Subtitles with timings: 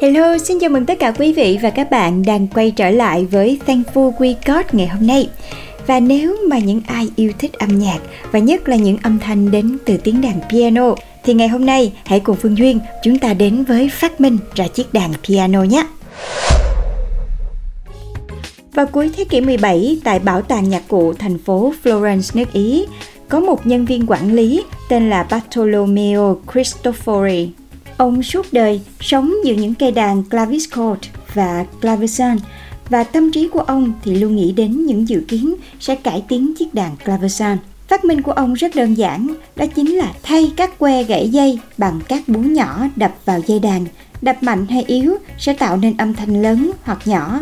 [0.00, 3.24] Hello, xin chào mừng tất cả quý vị và các bạn đang quay trở lại
[3.24, 5.28] với Thankful We Got ngày hôm nay.
[5.86, 7.98] Và nếu mà những ai yêu thích âm nhạc
[8.32, 11.92] và nhất là những âm thanh đến từ tiếng đàn piano thì ngày hôm nay
[12.04, 15.86] hãy cùng Phương Duyên chúng ta đến với phát minh ra chiếc đàn piano nhé.
[18.74, 22.86] Vào cuối thế kỷ 17, tại Bảo tàng Nhạc cụ thành phố Florence, nước Ý,
[23.28, 27.48] có một nhân viên quản lý tên là Bartolomeo Cristofori.
[28.00, 31.00] Ông suốt đời sống giữa những cây đàn clavichord
[31.34, 32.36] và clavecin
[32.88, 36.54] và tâm trí của ông thì luôn nghĩ đến những dự kiến sẽ cải tiến
[36.58, 37.56] chiếc đàn clavecin.
[37.88, 39.26] Phát minh của ông rất đơn giản,
[39.56, 43.58] đó chính là thay các que gãy dây bằng các búa nhỏ đập vào dây
[43.58, 43.86] đàn.
[44.22, 47.40] Đập mạnh hay yếu sẽ tạo nên âm thanh lớn hoặc nhỏ.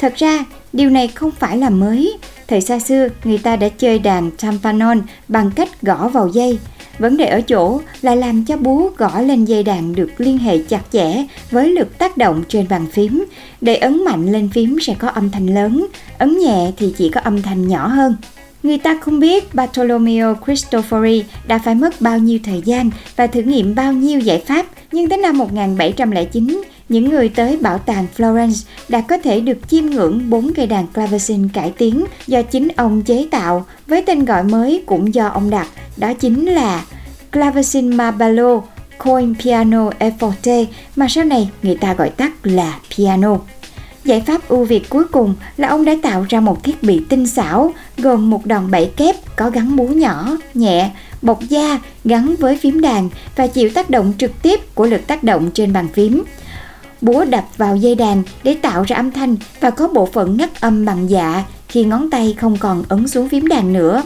[0.00, 2.18] Thật ra, điều này không phải là mới.
[2.46, 6.58] Thời xa xưa, người ta đã chơi đàn tampanon bằng cách gõ vào dây.
[6.98, 10.58] Vấn đề ở chỗ là làm cho búa gõ lên dây đàn được liên hệ
[10.58, 13.24] chặt chẽ với lực tác động trên bàn phím.
[13.60, 15.86] Để ấn mạnh lên phím sẽ có âm thanh lớn,
[16.18, 18.16] ấn nhẹ thì chỉ có âm thanh nhỏ hơn.
[18.62, 23.42] Người ta không biết Bartolomeo Cristofori đã phải mất bao nhiêu thời gian và thử
[23.42, 28.66] nghiệm bao nhiêu giải pháp, nhưng đến năm 1709, những người tới bảo tàng Florence
[28.88, 33.02] đã có thể được chiêm ngưỡng bốn cây đàn clavecin cải tiến do chính ông
[33.02, 36.84] chế tạo với tên gọi mới cũng do ông đặt, đó chính là
[37.32, 38.60] Clavecin mabalo
[38.98, 40.64] Coin Piano e Forte
[40.96, 43.38] mà sau này người ta gọi tắt là piano.
[44.04, 47.26] Giải pháp ưu việt cuối cùng là ông đã tạo ra một thiết bị tinh
[47.26, 50.90] xảo gồm một đòn bẩy kép có gắn búa nhỏ, nhẹ,
[51.22, 55.22] bọc da gắn với phím đàn và chịu tác động trực tiếp của lực tác
[55.22, 56.22] động trên bàn phím.
[57.00, 60.60] Búa đập vào dây đàn để tạo ra âm thanh và có bộ phận ngắt
[60.60, 64.02] âm bằng dạ khi ngón tay không còn ấn xuống phím đàn nữa.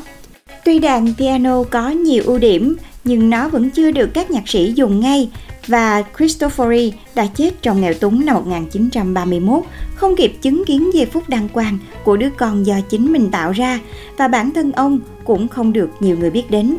[0.65, 4.73] Tuy đàn piano có nhiều ưu điểm nhưng nó vẫn chưa được các nhạc sĩ
[4.73, 5.29] dùng ngay
[5.67, 9.65] và Cristofori đã chết trong nghèo túng năm 1931,
[9.95, 13.53] không kịp chứng kiến giây phút đăng quang của đứa con do chính mình tạo
[13.53, 13.81] ra
[14.17, 16.77] và bản thân ông cũng không được nhiều người biết đến.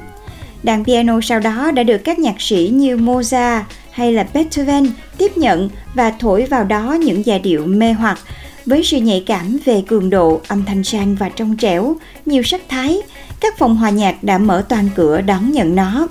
[0.63, 3.61] Đàn piano sau đó đã được các nhạc sĩ như Mozart
[3.91, 8.19] hay là Beethoven tiếp nhận và thổi vào đó những giai điệu mê hoặc
[8.65, 12.61] với sự nhạy cảm về cường độ, âm thanh sang và trong trẻo, nhiều sắc
[12.69, 13.01] thái,
[13.39, 16.07] các phòng hòa nhạc đã mở toàn cửa đón nhận nó.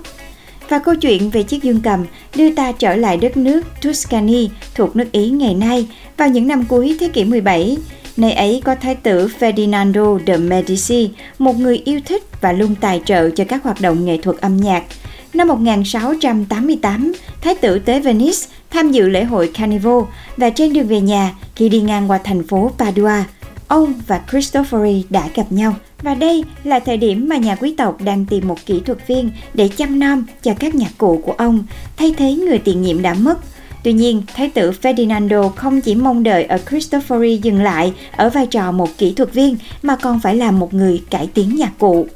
[0.68, 2.04] Và câu chuyện về chiếc dương cầm
[2.36, 6.64] đưa ta trở lại đất nước Tuscany thuộc nước Ý ngày nay vào những năm
[6.64, 7.76] cuối thế kỷ 17.
[8.16, 13.02] Nơi ấy có thái tử Ferdinando de Medici, một người yêu thích và luôn tài
[13.04, 14.82] trợ cho các hoạt động nghệ thuật âm nhạc.
[15.34, 18.38] Năm 1688, thái tử tới Venice
[18.70, 20.00] tham dự lễ hội Carnival
[20.36, 23.24] và trên đường về nhà khi đi ngang qua thành phố Padua,
[23.68, 25.74] ông và Cristofori đã gặp nhau.
[26.02, 29.30] Và đây là thời điểm mà nhà quý tộc đang tìm một kỹ thuật viên
[29.54, 31.64] để chăm nom cho các nhạc cụ của ông,
[31.96, 33.38] thay thế người tiền nhiệm đã mất.
[33.82, 38.46] Tuy nhiên, Thái tử Ferdinando không chỉ mong đợi ở Cristofori dừng lại ở vai
[38.46, 42.06] trò một kỹ thuật viên mà còn phải là một người cải tiến nhạc cụ.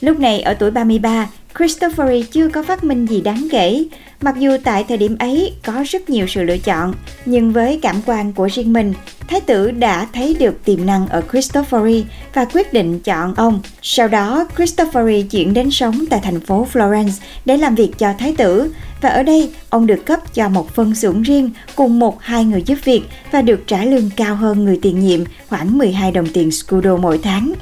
[0.00, 3.84] Lúc này ở tuổi 33, Cristofori chưa có phát minh gì đáng kể.
[4.20, 6.94] Mặc dù tại thời điểm ấy có rất nhiều sự lựa chọn,
[7.26, 8.94] nhưng với cảm quan của riêng mình,
[9.28, 12.02] Thái tử đã thấy được tiềm năng ở Cristofori
[12.34, 13.60] và quyết định chọn ông.
[13.82, 18.34] Sau đó, Cristofori chuyển đến sống tại thành phố Florence để làm việc cho Thái
[18.38, 22.44] tử và ở đây ông được cấp cho một phân xưởng riêng cùng một hai
[22.44, 26.26] người giúp việc và được trả lương cao hơn người tiền nhiệm khoảng 12 đồng
[26.32, 27.52] tiền scudo mỗi tháng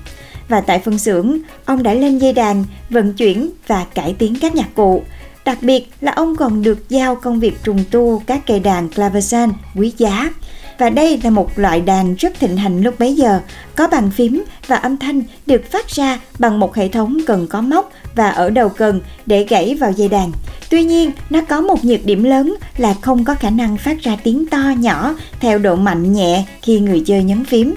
[0.53, 4.55] và tại phân xưởng, ông đã lên dây đàn, vận chuyển và cải tiến các
[4.55, 5.03] nhạc cụ.
[5.45, 9.51] Đặc biệt là ông còn được giao công việc trùng tu các cây đàn clavecin
[9.75, 10.31] quý giá.
[10.78, 13.41] Và đây là một loại đàn rất thịnh hành lúc bấy giờ,
[13.77, 17.60] có bàn phím và âm thanh được phát ra bằng một hệ thống cần có
[17.60, 20.33] móc và ở đầu cần để gãy vào dây đàn.
[20.71, 24.16] Tuy nhiên, nó có một nhược điểm lớn là không có khả năng phát ra
[24.25, 27.75] tiếng to nhỏ theo độ mạnh nhẹ khi người chơi nhấn phím.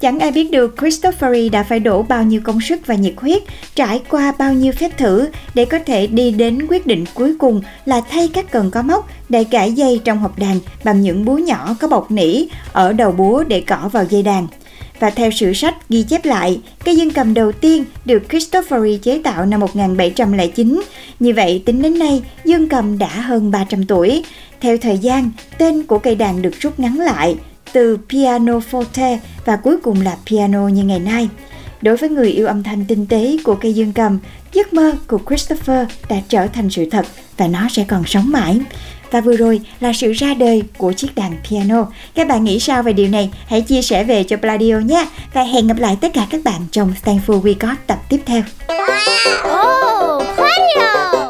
[0.00, 3.42] Chẳng ai biết được Christopheri đã phải đổ bao nhiêu công sức và nhiệt huyết,
[3.74, 7.62] trải qua bao nhiêu phép thử để có thể đi đến quyết định cuối cùng
[7.84, 11.38] là thay các cần có móc để cải dây trong hộp đàn bằng những búa
[11.38, 14.46] nhỏ có bọc nỉ ở đầu búa để cỏ vào dây đàn.
[15.00, 19.20] Và theo sử sách ghi chép lại, cây dương cầm đầu tiên được Christophery chế
[19.24, 20.82] tạo năm 1709,
[21.20, 24.24] Như vậy, tính đến nay, dương cầm đã hơn 300 tuổi.
[24.60, 27.36] Theo thời gian, tên của cây đàn được rút ngắn lại
[27.72, 31.28] từ piano forte và cuối cùng là piano như ngày nay.
[31.82, 34.18] Đối với người yêu âm thanh tinh tế của cây dương cầm,
[34.52, 37.06] giấc mơ của Christopher đã trở thành sự thật
[37.36, 38.60] và nó sẽ còn sống mãi.
[39.10, 41.86] Và vừa rồi là sự ra đời của chiếc đàn piano.
[42.14, 43.30] Các bạn nghĩ sao về điều này?
[43.46, 45.06] Hãy chia sẻ về cho Pladio nhé.
[45.32, 48.42] Và hẹn gặp lại tất cả các bạn trong Stanford We Got tập tiếp theo.
[48.68, 49.00] Wow
[49.44, 51.29] Oh,